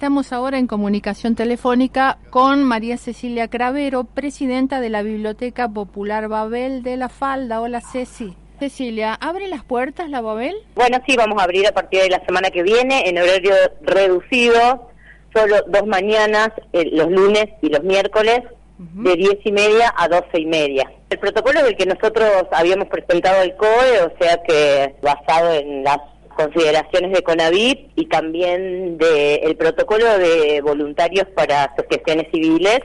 [0.00, 6.82] Estamos ahora en comunicación telefónica con María Cecilia Cravero, presidenta de la Biblioteca Popular Babel
[6.82, 7.60] de la Falda.
[7.60, 8.34] Hola Ceci.
[8.58, 10.56] Cecilia, ¿abre las puertas la Babel?
[10.74, 13.52] Bueno, sí, vamos a abrir a partir de la semana que viene en horario
[13.82, 14.90] reducido,
[15.34, 18.40] solo dos mañanas, eh, los lunes y los miércoles,
[18.78, 20.90] de diez y media a doce y media.
[21.10, 25.98] El protocolo del que nosotros habíamos presentado al COE, o sea que basado en las
[26.34, 32.80] consideraciones de CONAVIP y también del protocolo de voluntarios para asociaciones civiles.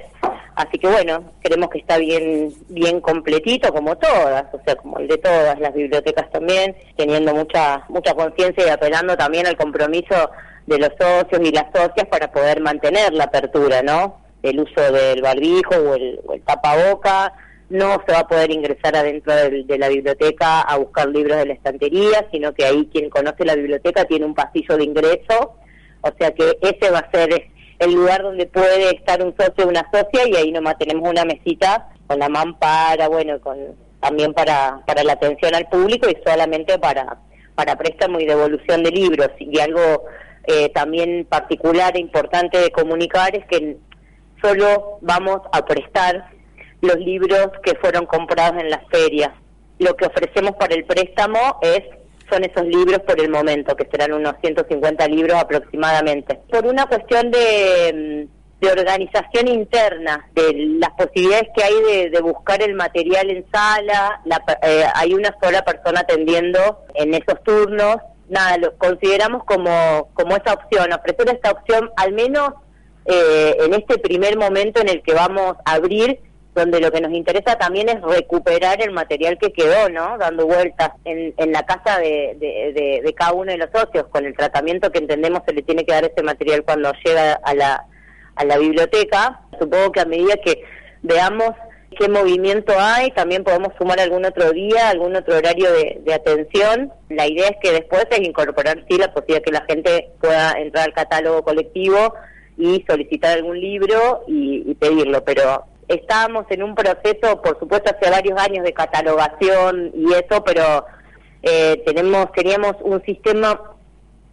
[0.55, 5.07] Así que bueno, creemos que está bien bien completito como todas, o sea, como el
[5.07, 10.31] de todas las bibliotecas también, teniendo mucha mucha conciencia y apelando también al compromiso
[10.65, 14.21] de los socios y las socias para poder mantener la apertura, ¿no?
[14.41, 17.33] El uso del barbijo o el, o el tapaboca,
[17.69, 21.53] no se va a poder ingresar adentro de, la biblioteca a buscar libros de la
[21.53, 25.55] estantería, sino que ahí quien conoce la biblioteca tiene un pasillo de ingreso,
[26.01, 27.47] o sea que ese va a ser
[27.79, 31.25] el lugar donde puede estar un socio o una socia y ahí nomás tenemos una
[31.25, 33.57] mesita con la mampara, bueno, con
[33.99, 37.17] también para, para la atención al público y solamente para,
[37.55, 39.29] para préstamo y devolución de libros.
[39.39, 40.05] Y algo
[40.45, 43.77] eh, también particular e importante de comunicar es que
[44.43, 46.29] solo vamos a prestar
[46.85, 49.31] los libros que fueron comprados en las ferias.
[49.79, 51.81] Lo que ofrecemos para el préstamo es
[52.29, 56.39] son esos libros por el momento, que serán unos 150 libros aproximadamente.
[56.49, 62.61] Por una cuestión de, mm, de organización interna, de las posibilidades que hay de, buscar
[62.61, 64.21] el material en sala,
[64.63, 67.97] eh, hay una sola persona atendiendo en esos turnos.
[68.29, 72.53] Nada, lo consideramos como, como esa opción, ofrecer esta opción al menos
[73.05, 76.19] eh, en este primer momento en el que vamos a abrir
[76.55, 80.17] donde lo que nos interesa también es recuperar el material que quedó, ¿no?
[80.17, 84.35] Dando vueltas en, en la casa de, de, cada uno de los socios, con el
[84.35, 87.85] tratamiento que entendemos se le tiene que dar ese material cuando llega a la,
[88.35, 89.41] a la biblioteca.
[89.59, 90.63] Supongo que a medida que
[91.01, 91.51] veamos
[91.99, 96.93] qué movimiento hay, también podemos sumar algún otro día, algún otro horario de, atención.
[97.09, 100.85] La idea es que después es incorporar, sí, la posibilidad que la gente pueda entrar
[100.85, 102.13] al catálogo colectivo
[102.57, 108.39] y solicitar algún libro y pedirlo, pero estábamos en un proceso, por supuesto, hace varios
[108.39, 110.85] años de catalogación y eso, pero
[111.43, 113.61] eh, tenemos teníamos un sistema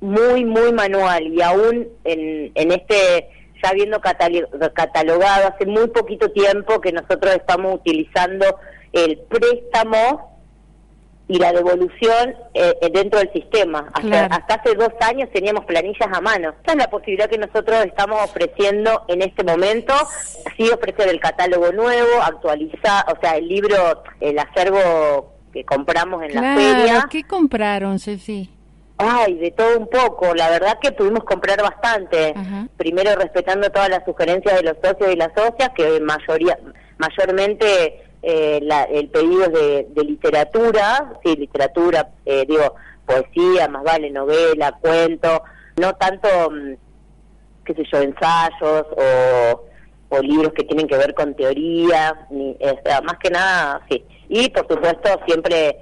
[0.00, 3.28] muy, muy manual y aún en, en este,
[3.62, 8.44] ya habiendo catalogado hace muy poquito tiempo que nosotros estamos utilizando
[8.92, 10.31] el préstamo
[11.32, 13.88] y la devolución eh, eh, dentro del sistema.
[13.94, 16.50] Hasta, hasta, hace dos años teníamos planillas a mano.
[16.50, 19.94] Esta es la posibilidad que nosotros estamos ofreciendo en este momento.
[20.58, 26.34] Sí ofrecer el catálogo nuevo, actualizar, o sea, el libro, el acervo que compramos en
[26.34, 27.08] la feria.
[27.10, 28.50] ¿Qué compraron, Ceci?
[28.98, 30.34] Ay, de todo un poco.
[30.34, 32.34] La verdad que pudimos comprar bastante.
[32.76, 36.58] Primero respetando todas las sugerencias de los socios y las socias, que mayoría,
[36.98, 38.60] mayormente eh,
[38.90, 42.74] el pedido de, literatura, sí, literatura, eh, digo,
[43.04, 45.42] poesía, más vale novela, cuento,
[45.80, 46.74] no tanto, mm,
[47.64, 49.68] qué sé yo, ensayos o,
[50.22, 52.54] libros que tienen que ver con teoría, ni,
[53.02, 54.04] más que nada, sí.
[54.28, 55.78] Y por supuesto siempre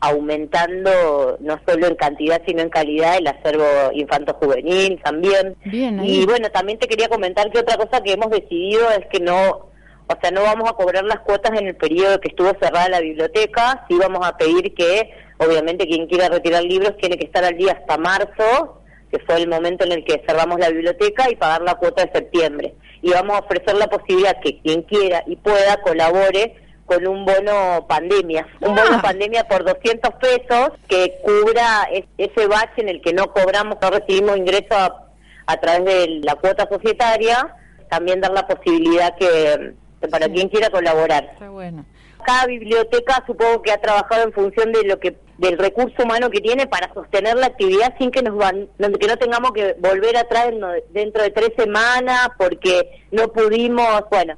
[0.00, 5.56] aumentando no solo en cantidad sino en calidad el acervo infanto-juvenil también.
[5.62, 9.73] y bueno, también te quería comentar que otra cosa que hemos decidido es que no
[10.06, 13.00] o sea, no vamos a cobrar las cuotas en el periodo que estuvo cerrada la
[13.00, 17.56] biblioteca, sí vamos a pedir que, obviamente, quien quiera retirar libros tiene que estar al
[17.56, 21.62] día hasta marzo, que fue el momento en el que cerramos la biblioteca, y pagar
[21.62, 22.74] la cuota de septiembre.
[23.00, 27.86] Y vamos a ofrecer la posibilidad que quien quiera y pueda colabore con un bono
[27.88, 29.02] pandemia, un bono ah.
[29.02, 31.88] pandemia por 200 pesos que cubra
[32.18, 35.06] ese bache en el que no cobramos, no recibimos ingresos a,
[35.46, 37.56] a través de la cuota societaria,
[37.88, 39.74] también dar la posibilidad que
[40.08, 41.36] para quien quiera colaborar.
[41.50, 41.84] bueno.
[42.24, 46.40] Cada biblioteca supongo que ha trabajado en función de lo que del recurso humano que
[46.40, 50.50] tiene para sostener la actividad sin que nos van, que no tengamos que volver atrás
[50.90, 54.36] dentro de tres semanas porque no pudimos, bueno,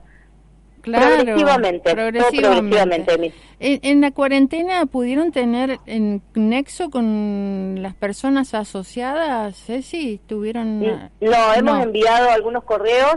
[0.86, 3.32] Claro, progresivamente, progresivamente.
[3.58, 10.20] ¿En, la cuarentena pudieron tener en nexo con las personas asociadas, Ceci?
[10.28, 11.10] ¿Tuvieron...?
[11.20, 13.16] No, hemos enviado algunos correos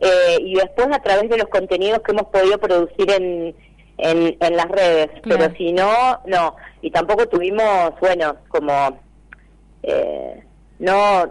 [0.00, 3.54] eh, y después a través de los contenidos que hemos podido producir en,
[3.98, 5.10] en, las redes.
[5.22, 6.56] Pero si no, no.
[6.80, 9.00] Y tampoco tuvimos, bueno, como,
[9.82, 10.42] eh,
[10.78, 11.24] no,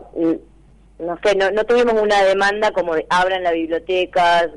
[0.99, 4.49] no sé, no, no tuvimos una demanda como de abran la biblioteca,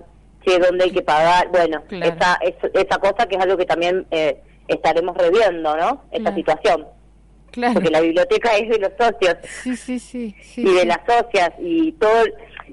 [0.44, 1.48] che, dónde hay que pagar.
[1.48, 6.04] Bueno, esa, esa cosa que es algo que también eh, estaremos reviendo, ¿no?
[6.10, 6.86] Esta situación.
[7.72, 11.92] porque la biblioteca es de los socios sí, sí, sí, y de las socias y
[11.92, 12.24] todo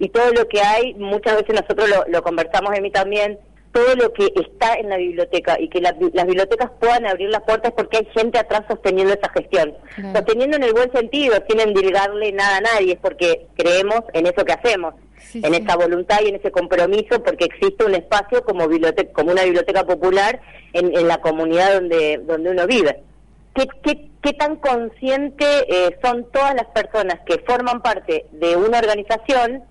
[0.01, 3.37] y todo lo que hay, muchas veces nosotros lo, lo conversamos en mí también,
[3.71, 7.71] todo lo que está en la biblioteca y que las bibliotecas puedan abrir las puertas
[7.77, 9.75] porque hay gente atrás sosteniendo esa gestión.
[10.11, 14.43] Sosteniendo en el buen sentido, sin endilgarle nada a nadie, es porque creemos en eso
[14.43, 14.95] que hacemos,
[15.35, 19.43] en esa voluntad y en ese compromiso, porque existe un espacio como, biblioteca, como una
[19.43, 20.41] biblioteca popular
[20.73, 23.03] en, la comunidad donde, donde uno vive.
[23.53, 28.79] ¿Qué, qué, qué tan consciente eh, son todas las personas que forman parte de una
[28.79, 29.63] organización,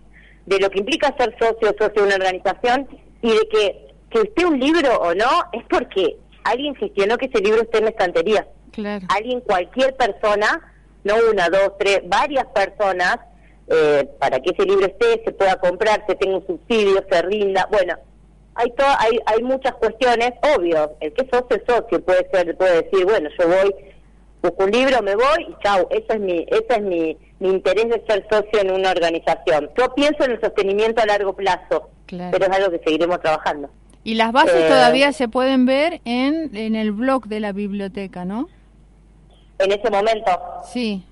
[0.51, 2.87] de lo que implica ser socio o socio de una organización
[3.23, 7.41] y de que que esté un libro o no es porque alguien gestionó que ese
[7.41, 8.47] libro esté en la estantería.
[9.09, 10.73] Alguien, cualquier persona,
[11.05, 13.19] no una, dos, tres, varias personas,
[13.69, 17.69] eh, para que ese libro esté, se pueda comprar, se tenga un subsidio, se rinda.
[17.71, 17.95] Bueno,
[18.55, 22.83] hay, hay, hay muchas cuestiones, obvio, el que es socio es socio, puede ser, puede
[22.83, 23.75] decir, bueno, yo voy,
[24.43, 27.89] busco un libro, me voy y chau, ese es mi, ese es mi, mi interés
[27.89, 29.71] de ser socio en una organización.
[29.77, 33.71] Yo pienso en el sostenimiento a largo plazo, pero es algo que seguiremos trabajando.
[34.03, 38.25] Y las bases eh, todavía se pueden ver en, en el blog de la biblioteca,
[38.25, 38.49] ¿no?
[39.59, 40.31] En ese momento.
[40.73, 41.05] Sí.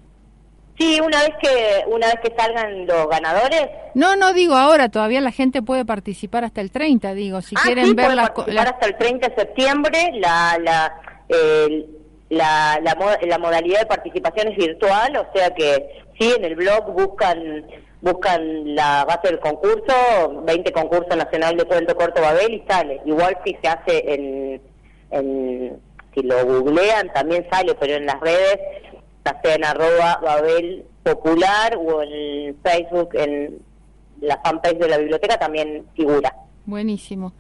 [0.79, 3.69] Sí, una vez que una vez que salgan los ganadores.
[3.95, 7.63] No, no digo ahora, todavía la gente puede participar hasta el 30, digo, si ah,
[7.65, 11.01] quieren sí, ver las participar hasta el 30 de septiembre, la la,
[12.31, 16.93] la, la, la modalidad de participación es virtual, o sea que sí, en el blog
[16.93, 17.65] buscan
[18.01, 23.01] buscan la base del concurso, 20 concurso nacional de cuento corto Babel y sale.
[23.05, 24.63] Igual si se hace en,
[25.11, 25.81] en
[26.15, 28.59] si lo googlean también sale, pero en las redes,
[29.25, 33.59] ya sea en arroba Babel Popular o en Facebook, en
[34.21, 36.35] la fanpage de la biblioteca también figura.
[36.67, 37.33] Buenísimo.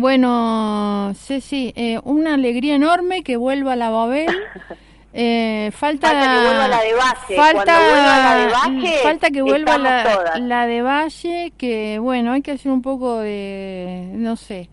[0.00, 4.28] Bueno, Ceci, eh, una alegría enorme que vuelva la Babel.
[5.12, 7.34] Eh, falta, falta, que vuelva la de Valle.
[7.34, 12.52] Falta, la de Valle, falta que vuelva la, la, de Valle, que bueno, hay que
[12.52, 14.68] hacer un poco de, no sé,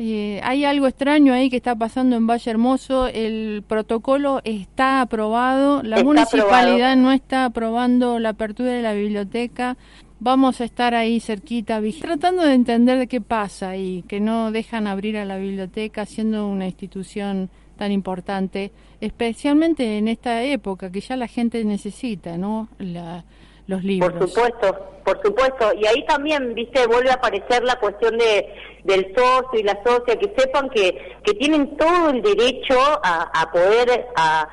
[0.00, 3.08] eh, hay algo extraño ahí que está pasando en Valle Hermoso.
[3.08, 9.76] El protocolo está aprobado, la municipalidad no está aprobando la apertura de la biblioteca.
[10.20, 14.88] Vamos a estar ahí cerquita, tratando de entender de qué pasa y que no dejan
[14.88, 21.16] abrir a la biblioteca siendo una institución tan importante, especialmente en esta época que ya
[21.16, 22.68] la gente necesita, ¿no?
[22.78, 23.24] La,
[23.68, 24.12] los libros.
[24.12, 25.72] Por supuesto, por supuesto.
[25.80, 28.46] Y ahí también, viste, vuelve a aparecer la cuestión de
[28.82, 33.52] del socio y la socia, que sepan que, que tienen todo el derecho a, a
[33.52, 34.48] poder, a,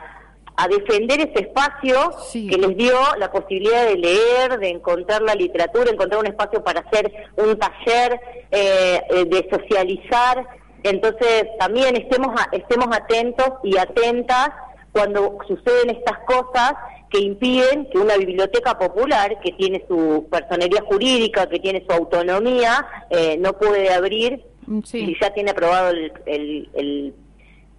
[0.57, 5.92] a defender ese espacio que les dio la posibilidad de leer, de encontrar la literatura,
[5.92, 8.19] encontrar un espacio para hacer un taller,
[8.52, 10.48] eh, eh de socializar.
[10.84, 14.50] Entonces, también estemos, estemos atentos y atentas
[14.92, 16.74] cuando suceden estas cosas
[17.10, 22.86] que impiden que una biblioteca popular, que tiene su personería jurídica, que tiene su autonomía,
[23.10, 27.13] eh, no puede abrir mm, y ya tiene aprobado el, el,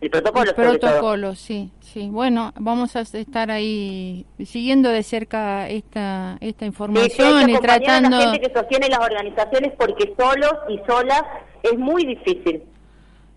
[0.00, 0.50] el, protocolo.
[0.50, 2.08] El protocolo, sí, sí.
[2.10, 8.16] Bueno, vamos a estar ahí siguiendo de cerca esta esta información y tratando.
[8.16, 11.22] A la gente que sostiene las organizaciones porque solos y solas
[11.62, 12.62] es muy difícil.